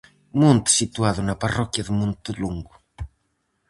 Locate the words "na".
1.23-1.39